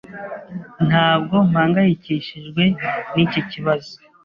Ntabwo 0.87 1.35
mpangayikishijwe 1.49 2.63
n'iki 3.13 3.41
kibazo. 3.51 3.93